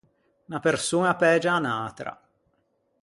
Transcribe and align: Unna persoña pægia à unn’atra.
Unna 0.47 0.63
persoña 0.67 1.13
pægia 1.21 1.51
à 1.53 1.57
unn’atra. 1.59 2.13